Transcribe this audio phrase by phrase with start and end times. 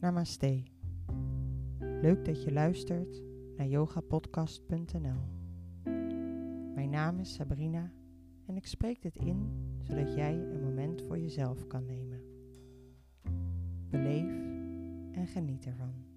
[0.00, 0.62] Namaste.
[1.78, 3.22] Leuk dat je luistert
[3.56, 5.20] naar yogapodcast.nl.
[6.74, 7.92] Mijn naam is Sabrina
[8.46, 9.50] en ik spreek dit in
[9.82, 12.20] zodat jij een moment voor jezelf kan nemen.
[13.90, 14.30] Beleef
[15.12, 16.15] en geniet ervan.